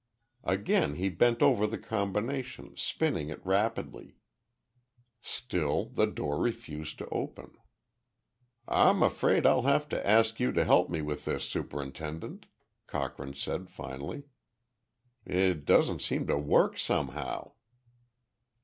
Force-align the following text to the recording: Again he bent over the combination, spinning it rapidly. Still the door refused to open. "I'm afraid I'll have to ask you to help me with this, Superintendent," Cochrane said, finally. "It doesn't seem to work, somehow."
Again 0.45 0.95
he 0.95 1.09
bent 1.09 1.43
over 1.43 1.67
the 1.67 1.77
combination, 1.77 2.75
spinning 2.75 3.29
it 3.29 3.39
rapidly. 3.45 4.15
Still 5.21 5.89
the 5.93 6.07
door 6.07 6.39
refused 6.41 6.97
to 6.97 7.09
open. 7.09 7.53
"I'm 8.67 9.03
afraid 9.03 9.45
I'll 9.45 9.61
have 9.61 9.87
to 9.89 10.07
ask 10.09 10.39
you 10.39 10.51
to 10.53 10.65
help 10.65 10.89
me 10.89 11.03
with 11.03 11.25
this, 11.25 11.43
Superintendent," 11.47 12.47
Cochrane 12.87 13.35
said, 13.35 13.69
finally. 13.69 14.23
"It 15.23 15.65
doesn't 15.65 16.01
seem 16.01 16.25
to 16.25 16.35
work, 16.39 16.79
somehow." 16.79 17.51